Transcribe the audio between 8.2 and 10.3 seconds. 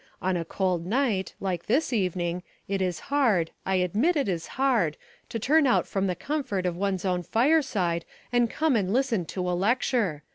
and come and listen to a lecture.